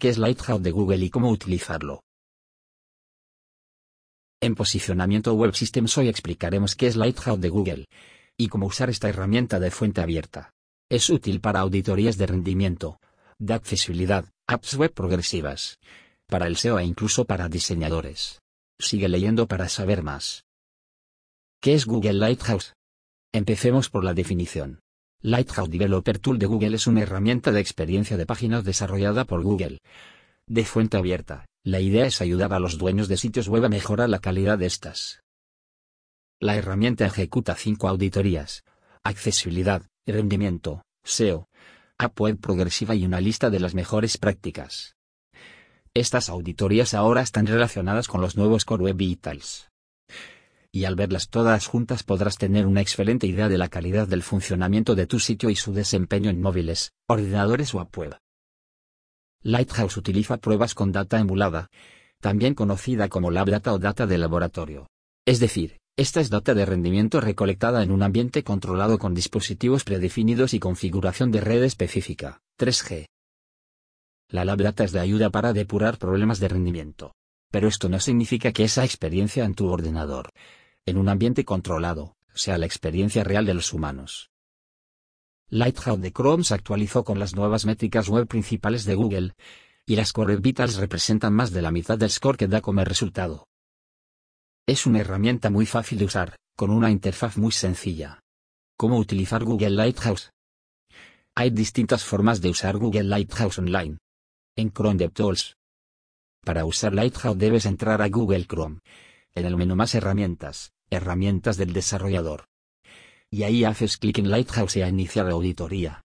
qué 0.00 0.08
es 0.08 0.18
Lighthouse 0.18 0.62
de 0.62 0.72
Google 0.72 1.04
y 1.04 1.10
cómo 1.10 1.30
utilizarlo. 1.30 2.02
En 4.40 4.54
Posicionamiento 4.54 5.34
Web 5.34 5.54
Systems 5.54 5.96
hoy 5.98 6.08
explicaremos 6.08 6.74
qué 6.74 6.86
es 6.86 6.96
Lighthouse 6.96 7.40
de 7.40 7.50
Google 7.50 7.84
y 8.36 8.48
cómo 8.48 8.66
usar 8.66 8.88
esta 8.88 9.10
herramienta 9.10 9.60
de 9.60 9.70
fuente 9.70 10.00
abierta. 10.00 10.54
Es 10.88 11.10
útil 11.10 11.40
para 11.40 11.60
auditorías 11.60 12.16
de 12.16 12.26
rendimiento, 12.26 12.98
de 13.38 13.52
accesibilidad, 13.54 14.24
apps 14.48 14.74
web 14.74 14.92
progresivas, 14.92 15.78
para 16.26 16.46
el 16.46 16.56
SEO 16.56 16.78
e 16.78 16.84
incluso 16.84 17.26
para 17.26 17.48
diseñadores. 17.48 18.40
Sigue 18.78 19.08
leyendo 19.08 19.46
para 19.46 19.68
saber 19.68 20.02
más. 20.02 20.46
¿Qué 21.60 21.74
es 21.74 21.84
Google 21.84 22.14
Lighthouse? 22.14 22.72
Empecemos 23.32 23.90
por 23.90 24.02
la 24.02 24.14
definición. 24.14 24.80
Lighthouse 25.22 25.68
Developer 25.68 26.18
Tool 26.18 26.38
de 26.38 26.46
Google 26.46 26.76
es 26.76 26.86
una 26.86 27.02
herramienta 27.02 27.52
de 27.52 27.60
experiencia 27.60 28.16
de 28.16 28.24
páginas 28.24 28.64
desarrollada 28.64 29.26
por 29.26 29.42
Google. 29.42 29.82
De 30.46 30.64
fuente 30.64 30.96
abierta, 30.96 31.44
la 31.62 31.80
idea 31.80 32.06
es 32.06 32.22
ayudar 32.22 32.54
a 32.54 32.58
los 32.58 32.78
dueños 32.78 33.06
de 33.06 33.18
sitios 33.18 33.46
web 33.48 33.66
a 33.66 33.68
mejorar 33.68 34.08
la 34.08 34.20
calidad 34.20 34.56
de 34.56 34.64
estas. 34.64 35.20
La 36.40 36.56
herramienta 36.56 37.04
ejecuta 37.04 37.54
cinco 37.54 37.88
auditorías. 37.88 38.64
Accesibilidad, 39.04 39.82
rendimiento, 40.06 40.84
SEO, 41.04 41.48
app 41.98 42.18
web 42.18 42.40
progresiva 42.40 42.94
y 42.94 43.04
una 43.04 43.20
lista 43.20 43.50
de 43.50 43.60
las 43.60 43.74
mejores 43.74 44.16
prácticas. 44.16 44.96
Estas 45.92 46.30
auditorías 46.30 46.94
ahora 46.94 47.20
están 47.20 47.46
relacionadas 47.46 48.08
con 48.08 48.22
los 48.22 48.36
nuevos 48.36 48.64
Core 48.64 48.84
Web 48.84 48.96
Vitals 48.96 49.69
y 50.72 50.84
al 50.84 50.94
verlas 50.94 51.28
todas 51.28 51.66
juntas 51.66 52.02
podrás 52.02 52.36
tener 52.36 52.66
una 52.66 52.80
excelente 52.80 53.26
idea 53.26 53.48
de 53.48 53.58
la 53.58 53.68
calidad 53.68 54.06
del 54.06 54.22
funcionamiento 54.22 54.94
de 54.94 55.06
tu 55.06 55.18
sitio 55.18 55.50
y 55.50 55.56
su 55.56 55.72
desempeño 55.72 56.30
en 56.30 56.40
móviles, 56.40 56.92
ordenadores 57.08 57.74
o 57.74 57.80
app 57.80 57.96
web. 57.96 58.16
Lighthouse 59.42 59.96
utiliza 59.96 60.36
pruebas 60.36 60.74
con 60.74 60.92
data 60.92 61.18
emulada, 61.18 61.70
también 62.20 62.54
conocida 62.54 63.08
como 63.08 63.30
lab 63.30 63.50
data 63.50 63.72
o 63.72 63.78
data 63.78 64.06
de 64.06 64.18
laboratorio. 64.18 64.86
Es 65.26 65.40
decir, 65.40 65.78
esta 65.96 66.20
es 66.20 66.30
data 66.30 66.54
de 66.54 66.66
rendimiento 66.66 67.20
recolectada 67.20 67.82
en 67.82 67.90
un 67.90 68.02
ambiente 68.02 68.44
controlado 68.44 68.98
con 68.98 69.14
dispositivos 69.14 69.84
predefinidos 69.84 70.54
y 70.54 70.60
configuración 70.60 71.30
de 71.30 71.40
red 71.40 71.64
específica, 71.64 72.40
3G. 72.58 73.06
La 74.28 74.44
lab 74.44 74.58
data 74.58 74.84
es 74.84 74.92
de 74.92 75.00
ayuda 75.00 75.30
para 75.30 75.52
depurar 75.52 75.98
problemas 75.98 76.38
de 76.38 76.48
rendimiento. 76.48 77.14
Pero 77.50 77.66
esto 77.66 77.88
no 77.88 77.98
significa 77.98 78.52
que 78.52 78.62
esa 78.62 78.84
experiencia 78.84 79.44
en 79.44 79.54
tu 79.54 79.66
ordenador 79.66 80.30
en 80.86 80.96
un 80.96 81.08
ambiente 81.08 81.44
controlado, 81.44 82.16
sea 82.34 82.58
la 82.58 82.66
experiencia 82.66 83.24
real 83.24 83.46
de 83.46 83.54
los 83.54 83.72
humanos. 83.72 84.30
Lighthouse 85.48 86.00
de 86.00 86.12
Chrome 86.12 86.44
se 86.44 86.54
actualizó 86.54 87.04
con 87.04 87.18
las 87.18 87.34
nuevas 87.34 87.66
métricas 87.66 88.08
web 88.08 88.26
principales 88.26 88.84
de 88.84 88.94
Google, 88.94 89.34
y 89.84 89.96
las 89.96 90.12
Core 90.12 90.36
Vitals 90.36 90.76
representan 90.76 91.34
más 91.34 91.50
de 91.50 91.62
la 91.62 91.72
mitad 91.72 91.98
del 91.98 92.10
score 92.10 92.36
que 92.36 92.46
da 92.46 92.60
como 92.60 92.84
resultado. 92.84 93.48
Es 94.66 94.86
una 94.86 95.00
herramienta 95.00 95.50
muy 95.50 95.66
fácil 95.66 95.98
de 95.98 96.04
usar, 96.04 96.36
con 96.56 96.70
una 96.70 96.90
interfaz 96.90 97.36
muy 97.36 97.50
sencilla. 97.50 98.20
¿Cómo 98.76 98.98
utilizar 98.98 99.42
Google 99.42 99.70
Lighthouse? 99.70 100.30
Hay 101.34 101.50
distintas 101.50 102.04
formas 102.04 102.40
de 102.40 102.50
usar 102.50 102.76
Google 102.76 103.04
Lighthouse 103.04 103.58
Online. 103.58 103.98
En 104.56 104.70
Chrome 104.70 104.96
DevTools. 104.96 105.56
Para 106.44 106.64
usar 106.64 106.94
Lighthouse 106.94 107.38
debes 107.38 107.66
entrar 107.66 108.00
a 108.02 108.08
Google 108.08 108.46
Chrome 108.46 108.80
en 109.34 109.46
el 109.46 109.56
menú 109.56 109.76
Más 109.76 109.94
herramientas, 109.94 110.72
herramientas 110.90 111.56
del 111.56 111.72
desarrollador. 111.72 112.46
Y 113.30 113.44
ahí 113.44 113.64
haces 113.64 113.96
clic 113.96 114.18
en 114.18 114.30
Lighthouse 114.30 114.76
y 114.76 114.82
a 114.82 114.88
iniciar 114.88 115.26
la 115.26 115.32
auditoría. 115.32 116.02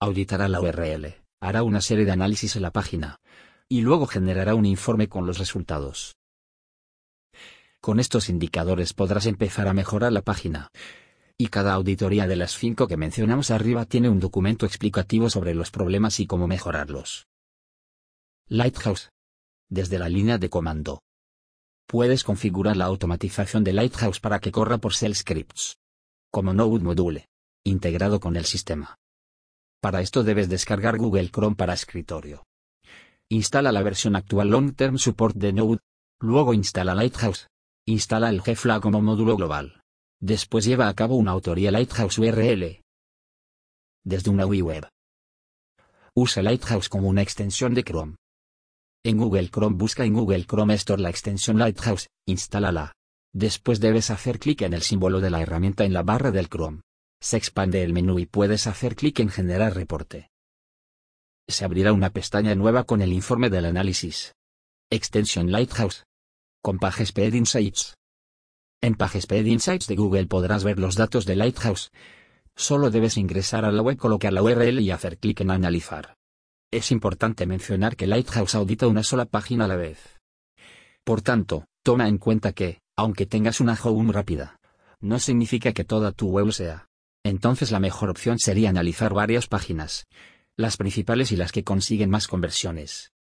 Auditará 0.00 0.48
la 0.48 0.60
URL, 0.60 1.22
hará 1.40 1.62
una 1.62 1.80
serie 1.80 2.04
de 2.04 2.10
análisis 2.10 2.56
en 2.56 2.62
la 2.62 2.72
página, 2.72 3.20
y 3.68 3.82
luego 3.82 4.06
generará 4.06 4.54
un 4.54 4.66
informe 4.66 5.08
con 5.08 5.26
los 5.26 5.38
resultados. 5.38 6.16
Con 7.80 7.98
estos 7.98 8.28
indicadores 8.28 8.92
podrás 8.92 9.26
empezar 9.26 9.66
a 9.66 9.74
mejorar 9.74 10.12
la 10.12 10.22
página. 10.22 10.68
Y 11.36 11.48
cada 11.48 11.72
auditoría 11.72 12.28
de 12.28 12.36
las 12.36 12.56
cinco 12.56 12.86
que 12.86 12.96
mencionamos 12.96 13.50
arriba 13.50 13.86
tiene 13.86 14.08
un 14.08 14.20
documento 14.20 14.66
explicativo 14.66 15.28
sobre 15.30 15.54
los 15.54 15.72
problemas 15.72 16.20
y 16.20 16.26
cómo 16.26 16.46
mejorarlos. 16.46 17.26
Lighthouse. 18.48 19.10
Desde 19.68 19.98
la 19.98 20.08
línea 20.08 20.38
de 20.38 20.50
comando, 20.50 21.00
puedes 21.86 22.24
configurar 22.24 22.76
la 22.76 22.86
automatización 22.86 23.64
de 23.64 23.72
Lighthouse 23.72 24.20
para 24.20 24.40
que 24.40 24.52
corra 24.52 24.78
por 24.78 24.92
Shell 24.92 25.14
Scripts. 25.14 25.78
Como 26.30 26.52
Node 26.54 26.82
Module. 26.82 27.28
Integrado 27.64 28.18
con 28.20 28.36
el 28.36 28.44
sistema. 28.44 28.98
Para 29.80 30.00
esto 30.00 30.22
debes 30.22 30.48
descargar 30.48 30.96
Google 30.96 31.30
Chrome 31.30 31.56
para 31.56 31.74
escritorio. 31.74 32.44
Instala 33.28 33.72
la 33.72 33.82
versión 33.82 34.16
actual 34.16 34.48
Long 34.48 34.74
Term 34.74 34.98
Support 34.98 35.36
de 35.36 35.52
Node. 35.52 35.80
Luego 36.20 36.54
instala 36.54 36.94
Lighthouse. 36.94 37.48
Instala 37.86 38.30
el 38.30 38.42
GFLA 38.42 38.80
como 38.80 39.02
módulo 39.02 39.36
global. 39.36 39.82
Después 40.20 40.64
lleva 40.64 40.88
a 40.88 40.94
cabo 40.94 41.16
una 41.16 41.32
autoría 41.32 41.72
Lighthouse 41.72 42.18
URL. 42.18 42.80
Desde 44.04 44.30
una 44.30 44.46
UI 44.46 44.62
web. 44.62 44.88
Usa 46.14 46.42
Lighthouse 46.42 46.88
como 46.88 47.08
una 47.08 47.22
extensión 47.22 47.74
de 47.74 47.82
Chrome. 47.82 48.16
En 49.04 49.18
Google 49.18 49.50
Chrome 49.50 49.76
busca 49.76 50.04
en 50.04 50.14
Google 50.14 50.44
Chrome 50.46 50.74
Store 50.74 51.02
la 51.02 51.10
extensión 51.10 51.58
Lighthouse, 51.58 52.08
instálala. 52.24 52.92
Después 53.34 53.80
debes 53.80 54.10
hacer 54.10 54.38
clic 54.38 54.62
en 54.62 54.74
el 54.74 54.82
símbolo 54.82 55.20
de 55.20 55.30
la 55.30 55.40
herramienta 55.40 55.84
en 55.84 55.92
la 55.92 56.04
barra 56.04 56.30
del 56.30 56.48
Chrome. 56.48 56.82
Se 57.20 57.36
expande 57.36 57.82
el 57.82 57.92
menú 57.92 58.20
y 58.20 58.26
puedes 58.26 58.68
hacer 58.68 58.94
clic 58.94 59.18
en 59.18 59.28
Generar 59.28 59.74
reporte. 59.74 60.30
Se 61.48 61.64
abrirá 61.64 61.92
una 61.92 62.10
pestaña 62.10 62.54
nueva 62.54 62.84
con 62.84 63.02
el 63.02 63.12
informe 63.12 63.50
del 63.50 63.64
análisis. 63.64 64.36
Extensión 64.88 65.50
Lighthouse. 65.50 66.04
Con 66.62 66.78
PageSpeed 66.78 67.34
Insights. 67.34 67.96
En 68.80 68.94
PageSpeed 68.94 69.46
Insights 69.46 69.88
de 69.88 69.96
Google 69.96 70.26
podrás 70.26 70.62
ver 70.62 70.78
los 70.78 70.94
datos 70.94 71.26
de 71.26 71.34
Lighthouse. 71.34 71.90
Solo 72.54 72.90
debes 72.90 73.16
ingresar 73.16 73.64
a 73.64 73.72
la 73.72 73.82
web, 73.82 73.96
colocar 73.96 74.32
la 74.32 74.42
URL 74.44 74.78
y 74.78 74.92
hacer 74.92 75.18
clic 75.18 75.40
en 75.40 75.50
Analizar. 75.50 76.14
Es 76.72 76.90
importante 76.90 77.44
mencionar 77.44 77.96
que 77.96 78.06
Lighthouse 78.06 78.54
audita 78.54 78.86
una 78.86 79.02
sola 79.02 79.26
página 79.26 79.66
a 79.66 79.68
la 79.68 79.76
vez. 79.76 80.18
Por 81.04 81.20
tanto, 81.20 81.66
toma 81.82 82.08
en 82.08 82.16
cuenta 82.16 82.52
que, 82.52 82.80
aunque 82.96 83.26
tengas 83.26 83.60
una 83.60 83.74
home 83.74 84.10
rápida, 84.10 84.58
no 84.98 85.18
significa 85.18 85.72
que 85.74 85.84
toda 85.84 86.12
tu 86.12 86.30
web 86.30 86.50
sea. 86.50 86.88
Entonces 87.24 87.72
la 87.72 87.78
mejor 87.78 88.08
opción 88.08 88.38
sería 88.38 88.70
analizar 88.70 89.12
varias 89.12 89.48
páginas, 89.48 90.06
las 90.56 90.78
principales 90.78 91.30
y 91.30 91.36
las 91.36 91.52
que 91.52 91.62
consiguen 91.62 92.08
más 92.08 92.26
conversiones. 92.26 93.12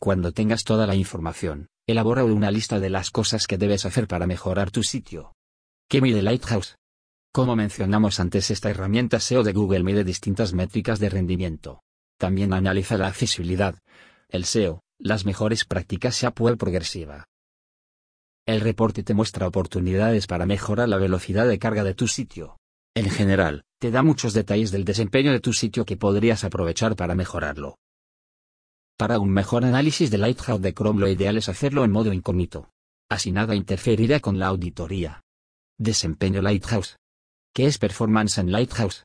Cuando 0.00 0.32
tengas 0.32 0.64
toda 0.64 0.88
la 0.88 0.96
información, 0.96 1.68
elabora 1.86 2.24
una 2.24 2.50
lista 2.50 2.80
de 2.80 2.90
las 2.90 3.12
cosas 3.12 3.46
que 3.46 3.56
debes 3.56 3.86
hacer 3.86 4.08
para 4.08 4.26
mejorar 4.26 4.72
tu 4.72 4.82
sitio. 4.82 5.32
¿Qué 5.88 6.00
mide 6.00 6.22
Lighthouse? 6.22 6.74
Como 7.32 7.54
mencionamos 7.54 8.18
antes, 8.18 8.50
esta 8.50 8.68
herramienta 8.68 9.20
SEO 9.20 9.44
de 9.44 9.52
Google 9.52 9.84
mide 9.84 10.02
distintas 10.02 10.54
métricas 10.54 10.98
de 10.98 11.08
rendimiento. 11.08 11.82
También 12.22 12.52
analiza 12.52 12.96
la 12.96 13.08
accesibilidad, 13.08 13.74
el 14.28 14.44
SEO, 14.44 14.84
las 14.96 15.24
mejores 15.24 15.64
prácticas 15.64 16.22
app 16.22 16.40
web 16.40 16.56
progresiva. 16.56 17.26
El 18.46 18.60
reporte 18.60 19.02
te 19.02 19.12
muestra 19.12 19.48
oportunidades 19.48 20.28
para 20.28 20.46
mejorar 20.46 20.88
la 20.88 20.98
velocidad 20.98 21.48
de 21.48 21.58
carga 21.58 21.82
de 21.82 21.94
tu 21.94 22.06
sitio. 22.06 22.58
En 22.94 23.10
general, 23.10 23.64
te 23.80 23.90
da 23.90 24.04
muchos 24.04 24.34
detalles 24.34 24.70
del 24.70 24.84
desempeño 24.84 25.32
de 25.32 25.40
tu 25.40 25.52
sitio 25.52 25.84
que 25.84 25.96
podrías 25.96 26.44
aprovechar 26.44 26.94
para 26.94 27.16
mejorarlo. 27.16 27.80
Para 28.96 29.18
un 29.18 29.32
mejor 29.32 29.64
análisis 29.64 30.12
de 30.12 30.18
Lighthouse 30.18 30.62
de 30.62 30.74
Chrome 30.74 31.00
lo 31.00 31.08
ideal 31.08 31.36
es 31.38 31.48
hacerlo 31.48 31.82
en 31.82 31.90
modo 31.90 32.12
incógnito. 32.12 32.70
Así 33.10 33.32
nada 33.32 33.56
interferirá 33.56 34.20
con 34.20 34.38
la 34.38 34.46
auditoría. 34.46 35.22
Desempeño 35.76 36.40
Lighthouse. 36.40 36.98
¿Qué 37.52 37.66
es 37.66 37.78
performance 37.78 38.38
en 38.38 38.52
Lighthouse? 38.52 39.02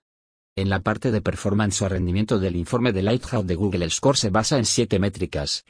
En 0.58 0.70
la 0.70 0.80
parte 0.80 1.12
de 1.12 1.22
performance 1.22 1.84
o 1.84 1.88
rendimiento 1.88 2.40
del 2.40 2.56
informe 2.56 2.92
de 2.92 3.04
Lighthouse 3.04 3.46
de 3.46 3.54
Google 3.54 3.86
el 3.86 3.92
score 3.92 4.18
se 4.18 4.32
basa 4.32 4.58
en 4.58 4.66
siete 4.66 4.98
métricas. 4.98 5.66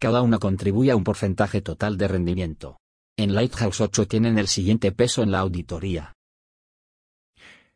Cada 0.00 0.20
una 0.20 0.40
contribuye 0.40 0.90
a 0.90 0.96
un 0.96 1.04
porcentaje 1.04 1.62
total 1.62 1.96
de 1.96 2.08
rendimiento. 2.08 2.80
En 3.16 3.36
Lighthouse 3.36 3.80
8 3.80 4.08
tienen 4.08 4.38
el 4.38 4.48
siguiente 4.48 4.90
peso 4.90 5.22
en 5.22 5.30
la 5.30 5.38
auditoría. 5.38 6.12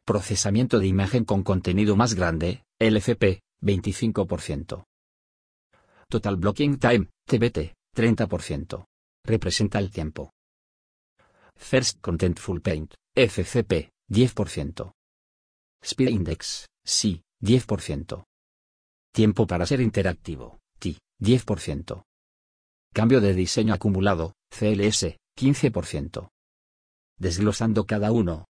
Procesamiento 0.04 0.80
de 0.80 0.88
imagen 0.88 1.24
con 1.24 1.44
contenido 1.44 1.94
más 1.94 2.14
grande, 2.14 2.64
LFP, 2.80 3.42
25%. 3.62 4.86
Total 6.08 6.36
Blocking 6.36 6.80
Time, 6.80 7.10
TBT, 7.26 7.74
30%. 7.94 8.86
Representa 9.24 9.78
el 9.78 9.92
tiempo. 9.92 10.32
First 11.54 12.00
Contentful 12.00 12.60
Paint, 12.60 12.94
FCP, 13.14 13.90
10%. 14.10 14.95
Speed 15.88 16.08
Index, 16.08 16.66
sí, 16.84 17.22
10%. 17.40 18.24
Tiempo 19.12 19.46
para 19.46 19.66
ser 19.66 19.80
interactivo, 19.80 20.58
TI, 20.80 20.98
10%. 21.20 22.02
Cambio 22.92 23.20
de 23.20 23.34
diseño 23.34 23.72
acumulado, 23.72 24.32
CLS, 24.50 25.16
15%. 25.38 26.28
Desglosando 27.18 27.86
cada 27.86 28.10
uno. 28.10 28.46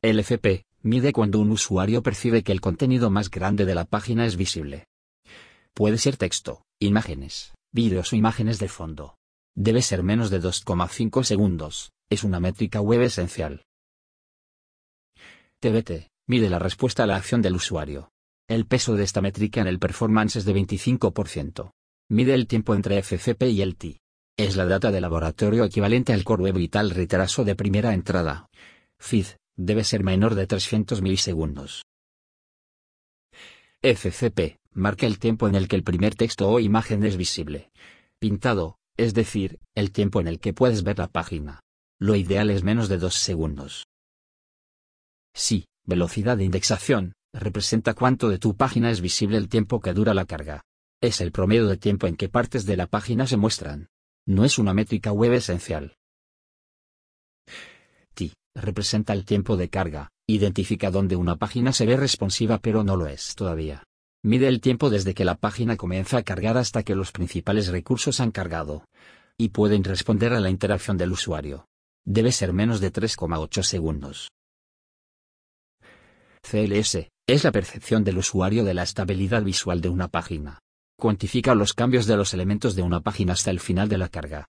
LFP, 0.00 0.64
mide 0.82 1.12
cuando 1.12 1.40
un 1.40 1.50
usuario 1.50 2.04
percibe 2.04 2.44
que 2.44 2.52
el 2.52 2.60
contenido 2.60 3.10
más 3.10 3.28
grande 3.28 3.64
de 3.64 3.74
la 3.74 3.84
página 3.84 4.24
es 4.24 4.36
visible. 4.36 4.86
Puede 5.74 5.98
ser 5.98 6.16
texto, 6.16 6.62
imágenes, 6.78 7.52
vídeos 7.72 8.12
o 8.12 8.16
imágenes 8.16 8.60
de 8.60 8.68
fondo. 8.68 9.16
Debe 9.56 9.82
ser 9.82 10.04
menos 10.04 10.30
de 10.30 10.40
2,5 10.40 11.24
segundos, 11.24 11.90
es 12.10 12.22
una 12.22 12.38
métrica 12.38 12.80
web 12.80 13.02
esencial. 13.02 13.64
TBT, 15.58 16.11
mide 16.26 16.48
la 16.48 16.58
respuesta 16.58 17.04
a 17.04 17.06
la 17.06 17.16
acción 17.16 17.42
del 17.42 17.54
usuario. 17.54 18.10
El 18.48 18.66
peso 18.66 18.94
de 18.94 19.04
esta 19.04 19.20
métrica 19.20 19.60
en 19.60 19.66
el 19.66 19.78
performance 19.78 20.36
es 20.36 20.44
de 20.44 20.54
25%. 20.54 21.72
Mide 22.10 22.34
el 22.34 22.46
tiempo 22.46 22.74
entre 22.74 22.98
FCP 23.02 23.44
y 23.44 23.62
el 23.62 23.76
T. 23.76 24.00
Es 24.36 24.56
la 24.56 24.66
data 24.66 24.90
de 24.90 25.00
laboratorio 25.00 25.64
equivalente 25.64 26.12
al 26.12 26.24
core 26.24 26.44
web 26.44 26.54
vital 26.56 26.90
retraso 26.90 27.44
de 27.44 27.54
primera 27.54 27.94
entrada. 27.94 28.48
FID, 28.98 29.26
debe 29.56 29.84
ser 29.84 30.04
menor 30.04 30.34
de 30.34 30.46
300 30.46 31.02
milisegundos. 31.02 31.84
FCP, 33.82 34.58
marca 34.72 35.06
el 35.06 35.18
tiempo 35.18 35.48
en 35.48 35.54
el 35.54 35.68
que 35.68 35.76
el 35.76 35.82
primer 35.82 36.14
texto 36.14 36.48
o 36.48 36.60
imagen 36.60 37.04
es 37.04 37.16
visible. 37.16 37.70
Pintado, 38.18 38.76
es 38.96 39.14
decir, 39.14 39.58
el 39.74 39.92
tiempo 39.92 40.20
en 40.20 40.28
el 40.28 40.38
que 40.38 40.52
puedes 40.52 40.82
ver 40.82 40.98
la 40.98 41.08
página. 41.08 41.60
Lo 41.98 42.14
ideal 42.14 42.50
es 42.50 42.62
menos 42.62 42.88
de 42.88 42.98
2 42.98 43.14
segundos. 43.14 43.86
Si, 45.34 45.64
velocidad 45.84 46.36
de 46.36 46.44
indexación, 46.44 47.14
representa 47.32 47.94
cuánto 47.94 48.28
de 48.28 48.38
tu 48.38 48.56
página 48.56 48.90
es 48.90 49.00
visible 49.00 49.38
el 49.38 49.48
tiempo 49.48 49.80
que 49.80 49.92
dura 49.92 50.14
la 50.14 50.24
carga. 50.24 50.62
Es 51.00 51.20
el 51.20 51.32
promedio 51.32 51.66
de 51.66 51.76
tiempo 51.76 52.06
en 52.06 52.16
que 52.16 52.28
partes 52.28 52.64
de 52.66 52.76
la 52.76 52.86
página 52.86 53.26
se 53.26 53.36
muestran. 53.36 53.88
No 54.26 54.44
es 54.44 54.58
una 54.58 54.74
métrica 54.74 55.12
web 55.12 55.32
esencial. 55.32 55.96
T 58.14 58.32
representa 58.54 59.12
el 59.12 59.24
tiempo 59.24 59.56
de 59.56 59.68
carga, 59.68 60.10
identifica 60.28 60.90
dónde 60.90 61.16
una 61.16 61.36
página 61.36 61.72
se 61.72 61.86
ve 61.86 61.96
responsiva 61.96 62.58
pero 62.58 62.84
no 62.84 62.96
lo 62.96 63.06
es 63.06 63.34
todavía. 63.34 63.82
Mide 64.24 64.46
el 64.46 64.60
tiempo 64.60 64.90
desde 64.90 65.14
que 65.14 65.24
la 65.24 65.34
página 65.34 65.76
comienza 65.76 66.18
a 66.18 66.22
cargar 66.22 66.56
hasta 66.56 66.84
que 66.84 66.94
los 66.94 67.10
principales 67.10 67.68
recursos 67.68 68.20
han 68.20 68.30
cargado. 68.30 68.84
Y 69.36 69.48
pueden 69.48 69.82
responder 69.82 70.32
a 70.32 70.38
la 70.38 70.50
interacción 70.50 70.96
del 70.96 71.10
usuario. 71.10 71.66
Debe 72.04 72.30
ser 72.30 72.52
menos 72.52 72.80
de 72.80 72.92
3,8 72.92 73.62
segundos. 73.62 74.30
CLS, 76.42 77.08
es 77.26 77.44
la 77.44 77.52
percepción 77.52 78.04
del 78.04 78.18
usuario 78.18 78.64
de 78.64 78.74
la 78.74 78.82
estabilidad 78.82 79.42
visual 79.42 79.80
de 79.80 79.88
una 79.88 80.08
página. 80.08 80.58
Cuantifica 80.98 81.54
los 81.54 81.72
cambios 81.72 82.06
de 82.06 82.16
los 82.16 82.34
elementos 82.34 82.74
de 82.74 82.82
una 82.82 83.00
página 83.00 83.32
hasta 83.32 83.50
el 83.50 83.60
final 83.60 83.88
de 83.88 83.98
la 83.98 84.08
carga. 84.08 84.46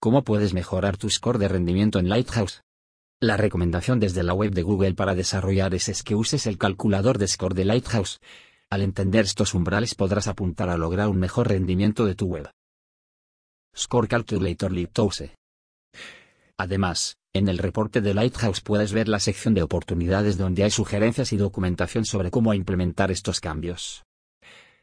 ¿Cómo 0.00 0.22
puedes 0.22 0.54
mejorar 0.54 0.96
tu 0.96 1.10
score 1.10 1.38
de 1.38 1.48
rendimiento 1.48 1.98
en 1.98 2.08
Lighthouse? 2.08 2.62
La 3.20 3.36
recomendación 3.36 3.98
desde 3.98 4.22
la 4.22 4.32
web 4.32 4.52
de 4.52 4.62
Google 4.62 4.94
para 4.94 5.16
desarrollar 5.16 5.74
es, 5.74 6.04
que 6.04 6.14
uses 6.14 6.46
el 6.46 6.56
calculador 6.56 7.18
de 7.18 7.26
score 7.26 7.54
de 7.54 7.64
Lighthouse. 7.64 8.20
Al 8.70 8.82
entender 8.82 9.24
estos 9.24 9.54
umbrales 9.54 9.96
podrás 9.96 10.28
apuntar 10.28 10.70
a 10.70 10.76
lograr 10.76 11.08
un 11.08 11.18
mejor 11.18 11.48
rendimiento 11.48 12.06
de 12.06 12.14
tu 12.14 12.26
web. 12.26 12.48
Score 13.76 14.06
Calculator 14.06 14.72
Lighthouse. 14.72 15.32
Además, 16.58 17.16
en 17.32 17.48
el 17.48 17.58
reporte 17.58 18.00
de 18.00 18.14
Lighthouse 18.14 18.60
puedes 18.60 18.92
ver 18.92 19.06
la 19.06 19.20
sección 19.20 19.54
de 19.54 19.62
oportunidades 19.62 20.36
donde 20.36 20.64
hay 20.64 20.70
sugerencias 20.72 21.32
y 21.32 21.36
documentación 21.36 22.04
sobre 22.04 22.32
cómo 22.32 22.52
implementar 22.52 23.12
estos 23.12 23.40
cambios. 23.40 24.04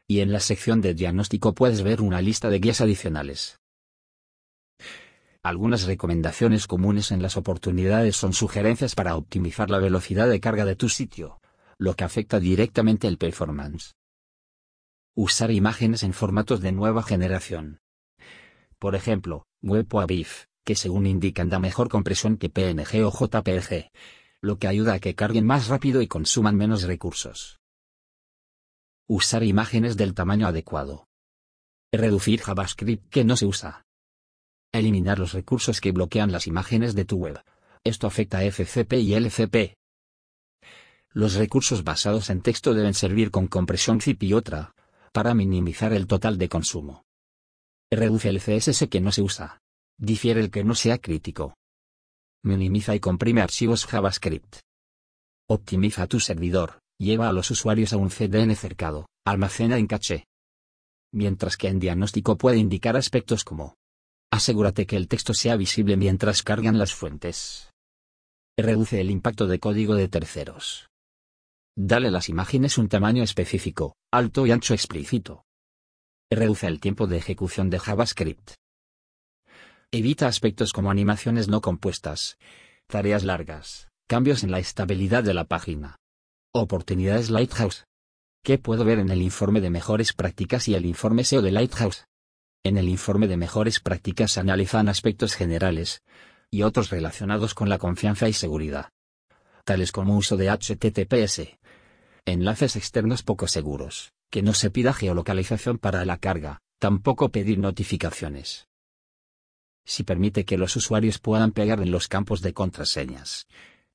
Y 0.07 0.21
en 0.21 0.31
la 0.31 0.39
sección 0.39 0.79
de 0.79 0.93
diagnóstico 0.93 1.53
puedes 1.53 1.83
ver 1.83 2.01
una 2.01 2.21
lista 2.21 2.49
de 2.49 2.59
guías 2.59 2.79
adicionales. 2.79 3.59
Algunas 5.43 5.85
recomendaciones 5.85 6.65
comunes 6.65 7.11
en 7.11 7.21
las 7.21 7.35
oportunidades 7.35 8.15
son 8.15 8.33
sugerencias 8.33 8.95
para 8.95 9.15
optimizar 9.15 9.69
la 9.69 9.79
velocidad 9.79 10.29
de 10.29 10.39
carga 10.39 10.63
de 10.63 10.75
tu 10.75 10.87
sitio, 10.89 11.39
lo 11.77 11.95
que 11.95 12.03
afecta 12.03 12.39
directamente 12.39 13.07
el 13.07 13.17
performance. 13.17 13.95
Usar 15.13 15.51
imágenes 15.51 16.03
en 16.03 16.13
formatos 16.13 16.61
de 16.61 16.71
nueva 16.71 17.03
generación. 17.03 17.79
Por 18.79 18.95
ejemplo, 18.95 19.45
WebWAVIF, 19.61 20.45
que 20.65 20.75
según 20.75 21.05
indican 21.05 21.49
da 21.49 21.59
mejor 21.59 21.87
compresión 21.87 22.37
que 22.37 22.49
PNG 22.49 23.05
o 23.05 23.11
JPG, 23.13 23.91
lo 24.41 24.57
que 24.57 24.67
ayuda 24.67 24.95
a 24.95 24.99
que 24.99 25.15
carguen 25.15 25.45
más 25.45 25.67
rápido 25.67 26.01
y 26.01 26.07
consuman 26.07 26.57
menos 26.57 26.83
recursos. 26.83 27.59
Usar 29.07 29.43
imágenes 29.43 29.95
del 29.95 30.15
tamaño 30.15 30.47
adecuado. 30.47 31.07
Reducir 31.91 32.41
JavaScript 32.41 33.09
que 33.09 33.23
no 33.23 33.37
se 33.37 33.45
usa. 33.45 33.85
Eliminar 34.73 35.19
los 35.19 35.33
recursos 35.33 35.79
que 35.79 35.91
bloquean 35.91 36.31
las 36.31 36.47
imágenes 36.47 36.95
de 36.95 37.05
tu 37.05 37.17
web. 37.17 37.39
Esto 37.83 38.07
afecta 38.07 38.39
a 38.39 38.43
FCP 38.43 38.93
y 38.93 39.13
LCP. 39.13 39.77
Los 41.11 41.35
recursos 41.35 41.83
basados 41.83 42.29
en 42.29 42.41
texto 42.41 42.73
deben 42.73 42.95
servir 42.95 43.31
con 43.31 43.47
compresión 43.47 44.01
zip 44.01 44.21
y 44.23 44.33
otra, 44.33 44.73
para 45.13 45.33
minimizar 45.33 45.93
el 45.93 46.07
total 46.07 46.37
de 46.37 46.49
consumo. 46.49 47.05
Reduce 47.89 48.27
el 48.27 48.41
CSS 48.41 48.89
que 48.89 48.99
no 48.99 49.11
se 49.11 49.21
usa. 49.21 49.61
Difiere 49.97 50.41
el 50.41 50.51
que 50.51 50.63
no 50.63 50.75
sea 50.75 50.97
crítico. 50.97 51.55
Minimiza 52.43 52.95
y 52.95 52.99
comprime 52.99 53.41
archivos 53.41 53.85
JavaScript. 53.85 54.57
Optimiza 55.49 56.07
tu 56.07 56.19
servidor, 56.19 56.79
lleva 56.99 57.29
a 57.29 57.33
los 57.33 57.49
usuarios 57.51 57.93
a 57.93 57.97
un 57.97 58.09
CDN 58.09 58.55
cercado, 58.55 59.07
almacena 59.25 59.77
en 59.77 59.87
caché. 59.87 60.25
Mientras 61.13 61.57
que 61.57 61.69
en 61.69 61.79
diagnóstico 61.79 62.37
puede 62.37 62.57
indicar 62.57 62.97
aspectos 62.97 63.43
como 63.43 63.75
Asegúrate 64.31 64.85
que 64.85 64.97
el 64.97 65.07
texto 65.07 65.33
sea 65.33 65.55
visible 65.55 65.95
mientras 65.95 66.43
cargan 66.43 66.77
las 66.77 66.93
fuentes. 66.93 67.71
Reduce 68.57 68.99
el 68.99 69.09
impacto 69.09 69.47
de 69.47 69.59
código 69.59 69.95
de 69.95 70.09
terceros. 70.09 70.89
Dale 71.77 72.11
las 72.11 72.27
imágenes 72.27 72.77
un 72.77 72.89
tamaño 72.89 73.23
específico, 73.23 73.95
alto 74.11 74.45
y 74.45 74.51
ancho 74.51 74.73
explícito. 74.73 75.45
Reduce 76.29 76.67
el 76.67 76.81
tiempo 76.81 77.07
de 77.07 77.17
ejecución 77.17 77.69
de 77.69 77.79
JavaScript. 77.79 78.55
Evita 79.97 80.27
aspectos 80.27 80.73
como 80.73 80.91
animaciones 80.91 81.47
no 81.47 81.61
compuestas, 81.61 82.37
tareas 82.87 83.23
largas, 83.23 83.87
cambios 84.09 84.43
en 84.43 84.51
la 84.51 84.59
estabilidad 84.59 85.23
de 85.23 85.33
la 85.33 85.45
página. 85.45 85.95
Oportunidades 86.53 87.29
Lighthouse. 87.29 87.85
¿Qué 88.43 88.57
puedo 88.57 88.83
ver 88.83 88.99
en 88.99 89.09
el 89.09 89.21
informe 89.21 89.61
de 89.61 89.69
mejores 89.69 90.11
prácticas 90.11 90.67
y 90.67 90.75
el 90.75 90.85
informe 90.85 91.23
SEO 91.23 91.41
de 91.41 91.53
Lighthouse? 91.53 92.07
En 92.65 92.77
el 92.77 92.89
informe 92.89 93.29
de 93.29 93.37
mejores 93.37 93.79
prácticas 93.79 94.37
analizan 94.37 94.89
aspectos 94.89 95.33
generales 95.33 96.03
y 96.51 96.63
otros 96.63 96.89
relacionados 96.89 97.53
con 97.53 97.69
la 97.69 97.77
confianza 97.77 98.27
y 98.27 98.33
seguridad, 98.33 98.89
tales 99.63 99.93
como 99.93 100.17
uso 100.17 100.35
de 100.35 100.49
HTTPS, 100.49 101.57
enlaces 102.25 102.75
externos 102.75 103.23
poco 103.23 103.47
seguros, 103.47 104.11
que 104.29 104.41
no 104.41 104.55
se 104.55 104.71
pida 104.71 104.91
geolocalización 104.91 105.77
para 105.77 106.03
la 106.03 106.17
carga, 106.17 106.59
tampoco 106.79 107.29
pedir 107.29 107.59
notificaciones. 107.59 108.67
Si 109.85 110.03
permite 110.03 110.45
que 110.45 110.57
los 110.57 110.75
usuarios 110.75 111.19
puedan 111.19 111.51
pegar 111.51 111.79
en 111.79 111.91
los 111.91 112.07
campos 112.07 112.41
de 112.41 112.53
contraseñas. 112.53 113.47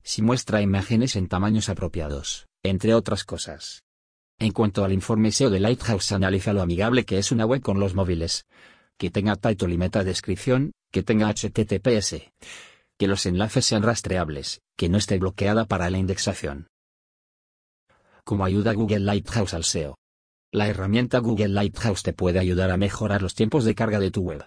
Si 0.03 0.23
muestra 0.23 0.63
imágenes 0.63 1.17
en 1.17 1.27
tamaños 1.27 1.69
apropiados, 1.69 2.47
entre 2.63 2.95
otras 2.95 3.25
cosas. 3.25 3.83
En 4.39 4.53
cuanto 4.53 4.85
al 4.85 4.93
informe 4.93 5.33
SEO 5.33 5.51
de 5.51 5.61
Lighthouse 5.61 6.13
analiza 6.13 6.55
lo 6.55 6.63
amigable 6.63 7.05
que 7.05 7.19
es 7.19 7.31
una 7.31 7.45
web 7.45 7.61
con 7.61 7.79
los 7.79 7.95
móviles. 7.95 8.47
Que 8.97 9.11
tenga 9.11 9.37
title 9.37 9.75
y 9.75 9.79
meta 9.79 10.03
descripción, 10.05 10.73
que 10.91 11.03
tenga 11.03 11.29
HTTPS. 11.29 12.31
Que 12.97 13.07
los 13.07 13.27
enlaces 13.27 13.67
sean 13.67 13.83
rastreables, 13.83 14.63
que 14.77 14.89
no 14.89 14.97
esté 14.97 15.19
bloqueada 15.19 15.67
para 15.67 15.91
la 15.91 15.99
indexación. 15.99 16.69
Como 18.25 18.45
ayuda 18.45 18.73
Google 18.73 19.01
Lighthouse 19.01 19.55
al 19.55 19.65
SEO. 19.65 19.97
La 20.53 20.69
herramienta 20.69 21.19
Google 21.19 21.49
Lighthouse 21.49 22.03
te 22.03 22.13
puede 22.13 22.39
ayudar 22.39 22.71
a 22.71 22.77
mejorar 22.77 23.23
los 23.23 23.35
tiempos 23.35 23.65
de 23.65 23.75
carga 23.75 23.99
de 23.99 24.11
tu 24.11 24.23
web. 24.23 24.47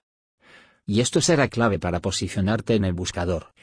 Y 0.85 1.01
esto 1.01 1.21
será 1.21 1.47
clave 1.47 1.79
para 1.79 1.99
posicionarte 1.99 2.75
en 2.75 2.85
el 2.85 2.93
buscador. 2.93 3.53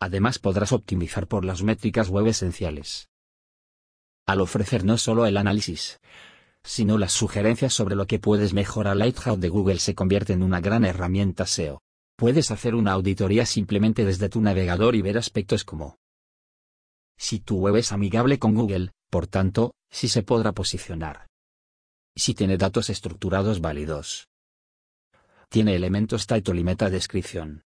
Además 0.00 0.38
podrás 0.38 0.72
optimizar 0.72 1.26
por 1.26 1.44
las 1.44 1.62
métricas 1.62 2.08
web 2.08 2.26
esenciales 2.28 3.08
al 4.28 4.42
ofrecer 4.42 4.84
no 4.84 4.98
solo 4.98 5.24
el 5.24 5.38
análisis, 5.38 6.00
sino 6.62 6.98
las 6.98 7.12
sugerencias 7.12 7.72
sobre 7.72 7.96
lo 7.96 8.06
que 8.06 8.18
puedes 8.18 8.52
mejorar. 8.52 8.94
Lighthouse 8.94 9.40
de 9.40 9.48
Google 9.48 9.78
se 9.78 9.94
convierte 9.94 10.34
en 10.34 10.42
una 10.42 10.60
gran 10.60 10.84
herramienta 10.84 11.46
SEO. 11.46 11.80
Puedes 12.14 12.50
hacer 12.50 12.74
una 12.74 12.92
auditoría 12.92 13.46
simplemente 13.46 14.04
desde 14.04 14.28
tu 14.28 14.42
navegador 14.42 14.96
y 14.96 15.02
ver 15.02 15.16
aspectos 15.16 15.64
como 15.64 15.96
si 17.16 17.40
tu 17.40 17.56
web 17.56 17.76
es 17.76 17.90
amigable 17.90 18.38
con 18.38 18.54
Google, 18.54 18.90
por 19.08 19.26
tanto, 19.26 19.72
si 19.90 20.08
se 20.08 20.22
podrá 20.22 20.52
posicionar. 20.52 21.26
Si 22.14 22.34
tiene 22.34 22.58
datos 22.58 22.90
estructurados 22.90 23.62
válidos. 23.62 24.28
Tiene 25.48 25.74
elementos 25.74 26.26
title 26.26 26.60
y 26.60 26.64
meta 26.64 26.90
descripción. 26.90 27.64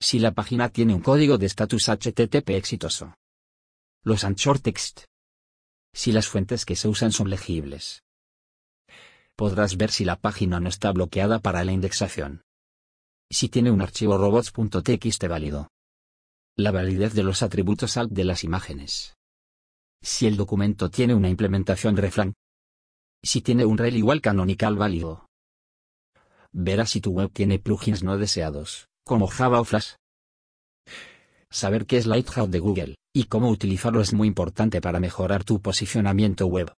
Si 0.00 0.18
la 0.18 0.32
página 0.32 0.68
tiene 0.68 0.94
un 0.94 1.02
código 1.02 1.38
de 1.38 1.46
estatus 1.46 1.88
HTTP 1.88 2.50
exitoso. 2.50 3.14
Los 4.04 4.24
anchor 4.24 4.58
text 4.58 5.08
si 5.98 6.12
las 6.12 6.28
fuentes 6.28 6.64
que 6.64 6.76
se 6.76 6.86
usan 6.86 7.10
son 7.10 7.28
legibles. 7.28 8.04
Podrás 9.34 9.76
ver 9.76 9.90
si 9.90 10.04
la 10.04 10.14
página 10.14 10.60
no 10.60 10.68
está 10.68 10.92
bloqueada 10.92 11.40
para 11.40 11.64
la 11.64 11.72
indexación. 11.72 12.42
Si 13.30 13.48
tiene 13.48 13.70
un 13.70 13.82
archivo 13.82 14.16
robots.txt 14.16 15.26
válido. 15.26 15.70
La 16.56 16.70
validez 16.70 17.14
de 17.14 17.22
los 17.22 17.42
atributos 17.42 17.96
alt 17.96 18.12
de 18.12 18.24
las 18.24 18.44
imágenes. 18.44 19.16
Si 20.02 20.26
el 20.26 20.36
documento 20.36 20.90
tiene 20.90 21.14
una 21.14 21.28
implementación 21.28 21.96
reflang. 21.96 22.34
si 23.22 23.40
tiene 23.40 23.64
un 23.64 23.76
rel 23.78 23.96
igual 23.96 24.20
canonical 24.20 24.76
válido. 24.76 25.27
Verás 26.60 26.90
si 26.90 27.00
tu 27.00 27.12
web 27.12 27.30
tiene 27.32 27.60
plugins 27.60 28.02
no 28.02 28.18
deseados, 28.18 28.88
como 29.04 29.28
Java 29.28 29.60
o 29.60 29.64
Flash. 29.64 29.92
Saber 31.50 31.86
qué 31.86 31.98
es 31.98 32.06
Lighthouse 32.06 32.50
de 32.50 32.58
Google, 32.58 32.96
y 33.14 33.24
cómo 33.26 33.48
utilizarlo 33.48 34.00
es 34.00 34.12
muy 34.12 34.26
importante 34.26 34.80
para 34.80 34.98
mejorar 34.98 35.44
tu 35.44 35.62
posicionamiento 35.62 36.48
web. 36.48 36.74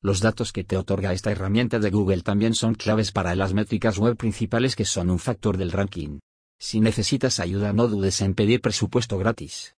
Los 0.00 0.20
datos 0.20 0.52
que 0.52 0.64
te 0.64 0.76
otorga 0.76 1.12
esta 1.12 1.30
herramienta 1.30 1.78
de 1.78 1.90
Google 1.90 2.22
también 2.22 2.54
son 2.54 2.74
claves 2.74 3.12
para 3.12 3.36
las 3.36 3.54
métricas 3.54 3.98
web 3.98 4.16
principales 4.16 4.74
que 4.74 4.84
son 4.84 5.10
un 5.10 5.20
factor 5.20 5.58
del 5.58 5.70
ranking. 5.70 6.18
Si 6.58 6.80
necesitas 6.80 7.38
ayuda 7.38 7.72
no 7.72 7.86
dudes 7.86 8.20
en 8.20 8.34
pedir 8.34 8.60
presupuesto 8.60 9.16
gratis. 9.16 9.76